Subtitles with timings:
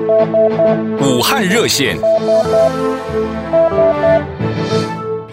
[0.00, 1.98] 武汉热线，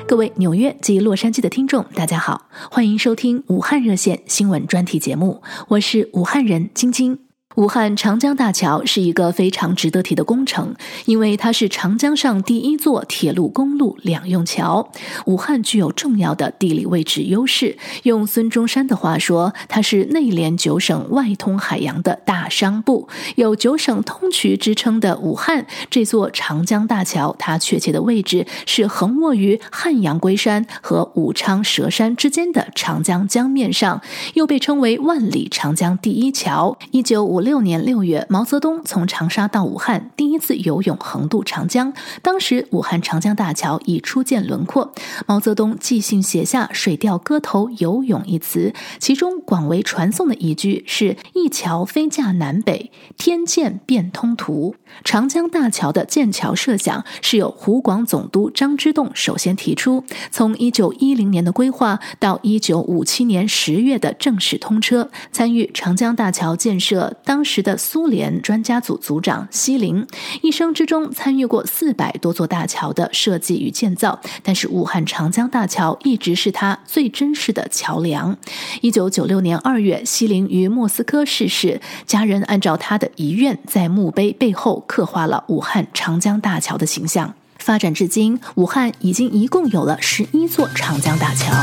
[0.05, 7.26] 各位纽约及洛杉矶的听众，大家好，欢迎收听武汉热线新闻专题节目，我是武汉人晶晶。
[7.58, 14.91] 武汉长江大桥是一个非常值得提的工程，因为它是长江上第一座铁路公路两用桥。
[15.26, 23.09] 武汉具有重要的地理位置优势，用孙中山的话说，它是内连九省、外通海洋的大商埠。
[23.38, 34.00] 有“九省通衢”之称的武汉，这座长江大桥，它确切的位置是横卧于汉阳龟山和武昌佘山之间的长江江面上，
[34.36, 36.78] 又被称为万里长江第一桥。
[36.92, 41.94] 一九五六年六月，毛泽东从长沙到武汉，第一次游泳横渡长江。
[42.22, 44.94] 当时，武汉长江大桥已初见轮廓。
[45.26, 54.76] 毛泽东即兴写下“水调歌头·游泳”一词，其中广为传颂的一句是“一桥飞架南北，天堑变通途”。
[55.06, 60.04] 长江大桥的建桥设想是由湖广总督张之洞首先提出。
[60.32, 67.36] 从一九一零年的规划到一九五七年十月的正式通车，参与长江大桥建设当。
[67.38, 70.03] 当时的苏联专家组组长希林，
[70.41, 78.35] 一生之中参与过四百多座大桥的设计与建造，但是武汉长江大桥一直是他最珍视的桥梁。
[78.81, 87.35] 一九九六年二月，希林于莫斯科逝世，家人按照他的遗愿，在墓碑背后刻画了武汉长江大桥的形象。
[87.59, 91.53] 发展至今，武汉已经一共有了十一座长江大桥。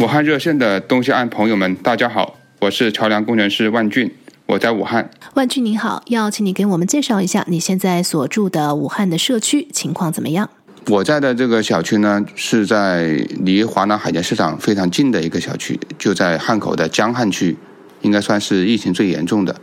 [0.00, 4.14] 武汉热线的东西岸朋友们，大家好，我是桥梁工程师万俊。
[4.46, 10.48] 我在武汉，万军你好，要请你给我们介绍一下你现在所住的武汉的社区情况怎么样？
[10.88, 13.06] 我在的这个小区呢，是在
[13.40, 17.56] 离华南海鲜市场非常近的一个小区，就在汉口的江汉区，
[18.02, 19.56] 应该算是疫情最严重的。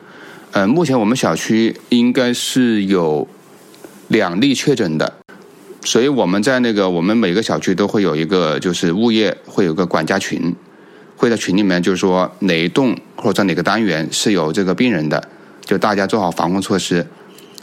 [0.51, 3.27] 呃，目前我们小区应该是有
[4.07, 5.13] 两例确诊的，
[5.83, 10.53] 所以我们在那个我们每个小区都会有一个，就是物业会有个管家群。
[11.21, 15.23] 会在群里面，就是说哪一栋或者在哪个单元是有这个病人的，
[15.63, 17.05] 就大家做好防控措施。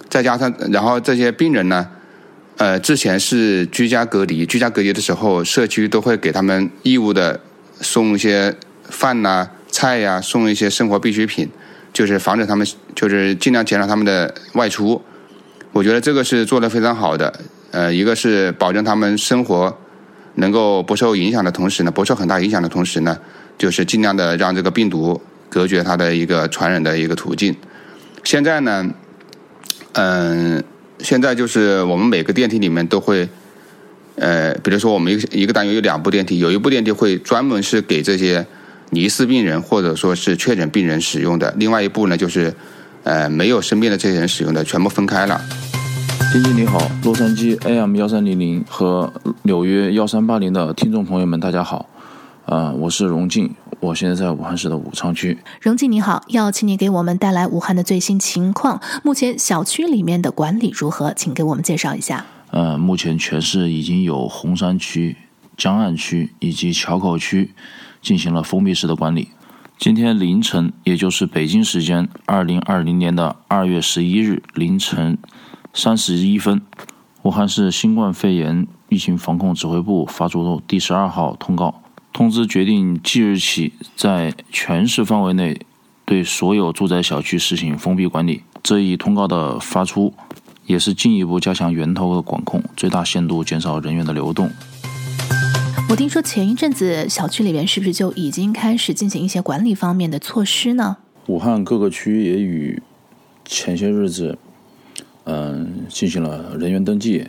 [0.09, 1.89] 再加上，然后这些病人呢，
[2.57, 7.41] 呃，之前是居家隔离，居家隔离的时候，社区都会给他们义务的
[7.81, 8.55] 送一些
[8.85, 11.51] 饭呐、啊、菜呀、啊，送一些生活必需品，
[11.93, 12.65] 就是防止他们，
[12.95, 15.03] 就是尽量减少他们的外出。
[15.73, 17.41] 我觉得这个是做得非常好的。
[17.73, 19.77] 呃，一个是保证他们生活
[20.37, 23.19] 能够不受影响的同时呢，不受很大影响的同时呢。
[23.59, 25.21] 就是尽量的让这个病毒
[25.51, 27.55] 隔绝它的一个传染的一个途径。
[28.25, 28.89] 现在呢，
[29.93, 30.63] 嗯，
[31.01, 33.29] 现在就是我们每个电梯里面都会，
[34.17, 38.47] 呃，比如说我们一个一个单元有两部电梯，有一部电梯会专门是给这些
[38.91, 42.55] 疑似病人或者说是确诊病人使用的，另外一部呢就是，
[43.03, 45.41] 呃，没有生病的这些人使用的，全部分开了。
[46.31, 49.13] 晶晶你好，洛杉矶 AM 幺三零零和
[49.45, 51.89] 纽约幺三八零的听众朋友们，大家好。
[52.49, 55.37] 啊、呃，我是荣静，我现在在武汉市的武昌区。
[55.61, 58.81] 荣静你好，要请你给我们带来武汉的最新情况。
[59.05, 61.13] 目前小区里面的管理如何？
[61.13, 62.25] 请给我们介绍一下。
[62.51, 65.15] 呃，目前全市已经有洪山区、
[65.59, 67.53] 江岸区以及硚口区
[68.01, 69.29] 进行了封闭式的管理。
[69.77, 75.19] 今天凌晨，也就是北京时间二零二零年的二月十一日凌晨
[75.75, 76.63] 三十一分，
[77.21, 81.83] 武汉市新冠肺炎疫情防控指挥部发出第十二号通告。
[82.19, 85.57] 通知决定即日起，在全市范围内
[86.05, 88.43] 对所有住宅小区实行封闭管理。
[88.61, 90.13] 这一通告的发出，
[90.67, 94.51] 也是进一步加强源头的管控，最大限度减少人员的流动。
[95.89, 100.97] 我听说前一阵子小区里面是不是就已经开始进行一些管理方面的措施呢？
[101.29, 102.83] 武汉各个区也与
[103.45, 104.37] 前些日子，
[105.23, 107.25] 嗯，进行了人员登记，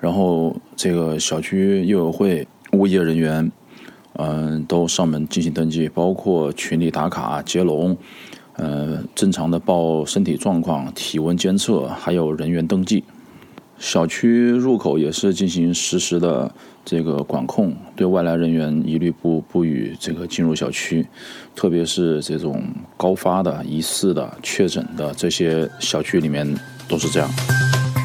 [0.00, 3.48] 然后这个小区业委会物业人员。
[4.16, 7.96] 嗯，都上门进行登记，包括群里打卡接龙，
[8.54, 13.02] 呃，正常的报身体状况、体温监测，还有人员登记。
[13.76, 16.50] 小区入口也是进行实时的
[16.84, 21.04] 这个管控，对外来人员一律不不予这个进入小区，
[21.56, 22.62] 特别是这种
[22.96, 26.48] 高发的、疑似的、确诊的这些小区里面
[26.88, 27.28] 都是这样。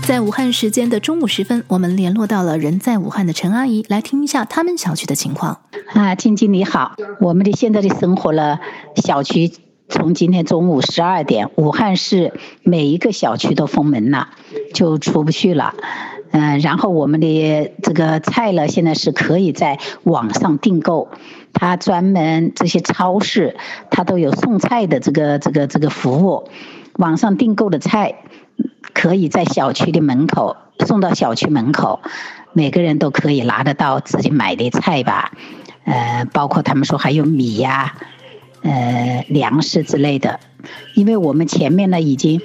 [0.10, 5.60] 在武汉时间的中午时分，我们联络到了人在武汉的陈阿姨，来听一下他们小区的情况。
[5.94, 8.60] 啊，晶晶你好，我们的现在的生活了，
[8.96, 9.52] 小区
[9.88, 12.34] 从今天中午十二点，武汉市
[12.64, 14.30] 每一个小区都封门了，
[14.74, 15.76] 就出不去了。
[16.32, 21.10] 嗯、呃，然后我们的这个菜呢，现在是可以在网上订购，
[21.54, 23.56] 它专门这些超市
[23.92, 26.50] 它都有送菜的这个这个这个服务，
[26.96, 28.24] 网上订购的菜。
[29.00, 32.02] 可以在小区的门口送到小区门口，
[32.52, 35.32] 每个人都可以拿得到自己买的菜吧，
[35.86, 37.96] 呃，包括他们说还有米呀、
[38.62, 40.40] 呃，粮食之类的，
[40.96, 42.42] 因为我们前面呢已经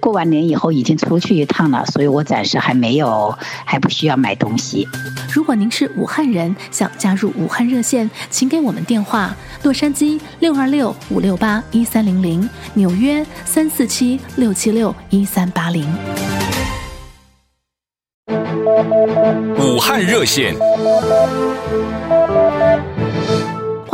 [0.00, 4.86] 过完年以后已经出去一趟了，所以我暂时还没有，还不需要买东西。
[5.32, 15.86] 如果您是武汉人，想加入武汉热线，请给我们电话：洛杉矶六二六五六八一三零零，纽约三四七六七六一三八零。
[19.58, 20.54] 武汉热线。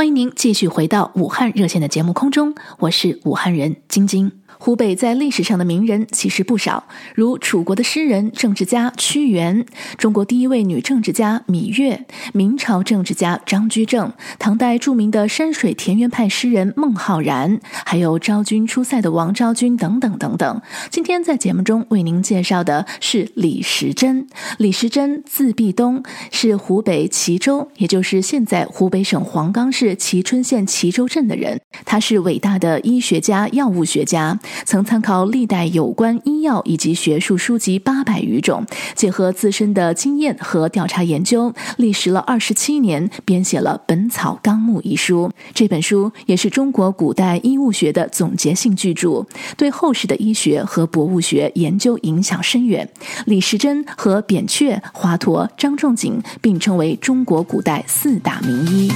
[0.03, 4.33] 欢迎您继续回到武汉热线的节目空中，我是武汉人晶晶。
[4.59, 6.85] 湖北在历史上的名人其实不少，
[7.15, 9.67] 如楚国的诗人、政治家屈原，
[9.99, 20.63] 中国第一位女政治家芈月，明朝政治家张居正，唐代著名的山水田园派诗人孟浩然，还有昭君出塞的王昭君等等等等。
[20.91, 24.27] 今天在节目中为您介绍的是李时珍。
[24.59, 31.61] 李时珍字弼东，是湖北蕲州，也就是现在湖北省黄冈市蕲春县蕲州镇的人。
[31.85, 34.39] 他是伟大的医学家、药物学家。
[34.65, 45.31] 曾参考历代有关医药以及学术书籍八百余种，结合自身的经验和调查研究，历时了二十七年，编写了《本草纲目》一书。
[45.55, 49.25] 这本书也是中国古代医务学的总结性巨著，
[49.57, 52.89] 对后世的医学和博物学研究影响深远。
[53.27, 58.91] 李时珍和扁鹊、华佗、张仲景并称为中国古代四大名医。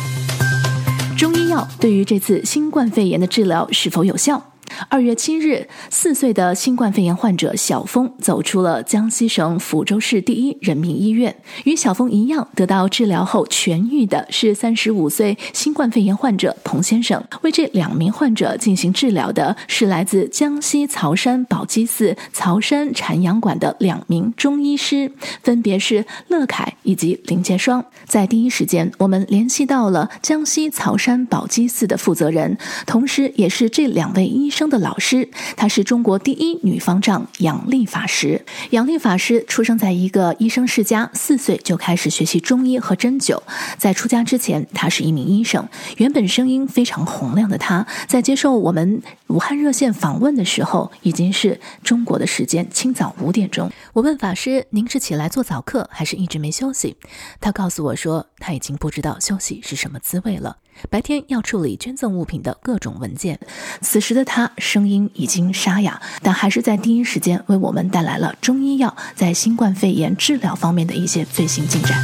[1.17, 4.43] 中医药对于这次新冠肺炎的治疗是否有效？
[4.89, 11.35] 二月七日，四岁的新冠肺炎患者小峰走出了江西省抚州市第一人民医院。
[11.65, 17.23] 与小峰一样，得到治疗后痊愈的是三十五岁新冠肺炎患者彭先生。
[17.43, 25.11] 为这两名患者进行治疗的是来自江西曹山宝鸡寺曹山禅养馆的两名中医师，
[25.43, 27.85] 分别是乐凯以及林杰双。
[28.05, 32.57] 在第一时间，我们联系到了江西曹山宝鸡寺的负责人，
[32.87, 38.45] 同时也是这两位医生的老师，她是中国第一女方丈杨丽法师。
[38.71, 43.41] 杨丽法师出生在一个医生世家，四岁就开始学习中医和针灸。
[43.79, 45.69] 在出家之前，她是一名医生。
[45.97, 53.71] 原本声音非常洪亮的她，在接受我们武汉热线访问的时候，已经是中国的时间清早五点钟。
[53.93, 56.97] 我问法师：“您是起来做早课，还是一直没休息？”
[57.41, 60.57] 他告诉我说：“他已经不知道休息是什么滋味了。”
[60.91, 63.39] 白天要处理捐赠物品的各种文件，
[63.81, 71.99] 此时的他声音已经沙哑，但还是在第一时间为我们带来了中医药在新冠肺炎治疗方面的一些最新进展。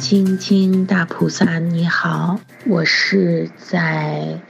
[0.00, 4.40] 青青大菩萨你好，我是在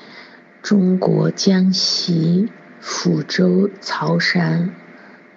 [0.63, 2.49] 中国江西
[2.83, 4.75] 抚州曹山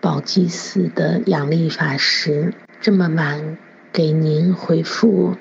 [0.02, 3.58] 宝鸡寺的杨丽法师，这么晚
[3.92, 5.36] 给您回复。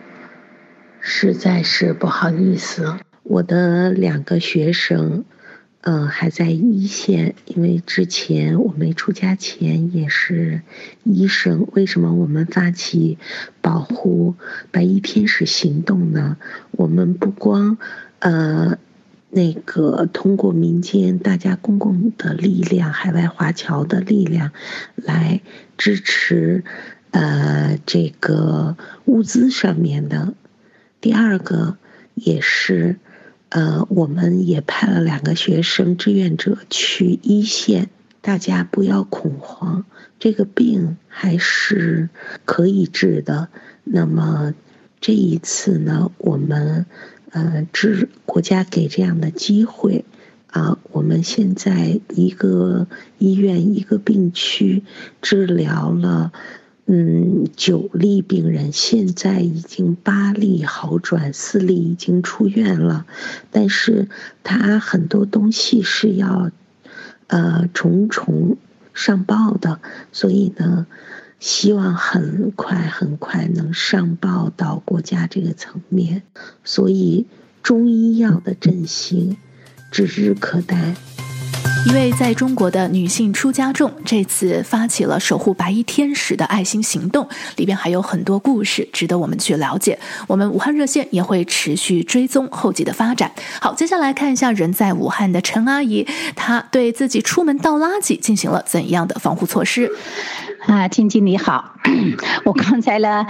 [1.09, 5.25] 实在是不好意思，我的两个学生，
[5.83, 10.63] 嗯、还在一线，因为之前我没出家前也是
[11.05, 11.69] 医生。
[11.75, 13.19] 为什么我们发起
[13.63, 14.35] 保护
[14.73, 16.39] 白衣天使行动呢？
[16.73, 17.79] 我们不光，
[18.19, 18.77] 呃，
[19.31, 24.51] 那个通过民间大家公共的力量，海外华侨的力量
[24.97, 25.41] 来
[25.79, 26.65] 支持，
[27.13, 30.35] 呃，这个物资上面的。
[31.07, 31.77] 第二个
[32.15, 32.97] 也是，
[33.51, 37.91] 呃，我们也派了两个学生志愿者去一线，
[38.23, 39.85] 大家不要恐慌，
[40.19, 42.09] 这个病还是
[42.45, 43.51] 可以治的。
[43.85, 44.53] 那么
[45.01, 46.87] 这一次呢，我们
[47.31, 50.05] 呃，治国家给这样的机会
[50.49, 54.83] 啊，我们现在一个医院一个病区
[55.23, 56.33] 治疗了。
[56.89, 63.07] 嗯，九例病人现在已经八例好转，四例已经出院了。
[63.51, 64.09] 但是
[64.45, 66.53] 他很多东西是要
[67.27, 68.57] 呃重重
[68.95, 69.81] 上报的，
[70.13, 70.87] 所以呢，
[71.41, 76.23] 希望很快很快能上报到国家这个层面。
[76.63, 77.27] 所以
[77.65, 79.37] 中医药的振兴
[79.91, 80.95] 指日可待。
[81.85, 89.99] 一位在中国的女性出家众，这次发起了守护白衣天使的爱心行动，里边还有很多故事值得我们去了解。
[90.27, 93.31] 我们武汉热线也会持续追踪后继的发展。
[93.61, 99.91] 好，接下来看一下人在武汉的陈阿姨，她对自己出门倒垃圾进行了怎样的防护措施？
[100.67, 101.75] 啊，晶晶你好，
[102.45, 103.27] 我刚才呢。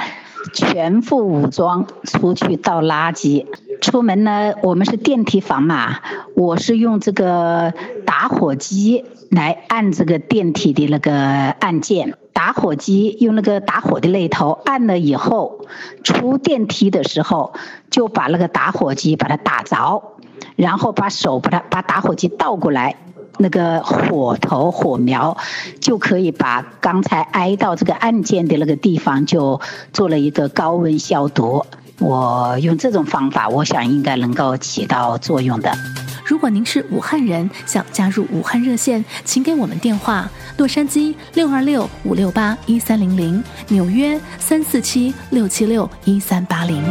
[0.52, 3.46] 全副武装出去倒垃圾。
[3.80, 5.98] 出门呢，我们是电梯房嘛，
[6.34, 7.74] 我是用这个
[8.04, 12.14] 打火机来按这个电梯的那个按键。
[12.32, 15.60] 打火机用那个打火的那头按了以后，
[16.04, 17.54] 出电梯的时候
[17.90, 20.02] 就把那个打火机把它打着，
[20.54, 22.96] 然后把手把它把打火机倒过来。
[23.38, 25.36] 那个火头火苗
[25.80, 29.60] 就可以把刚才挨到这个按键的那个地方就
[29.92, 31.64] 做了一个高温消毒。
[31.98, 35.72] 我用这种方法，我想应该能够起到作用的。
[36.26, 40.28] 如果您是武汉人，想加入武汉热线，请给我们电话：
[40.58, 46.82] 洛杉矶六二六五六八一三零零，纽约三四七六七六一三八零。